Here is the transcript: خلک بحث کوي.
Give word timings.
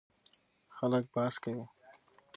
خلک 0.77 1.03
بحث 1.15 1.35
کوي. 1.43 1.65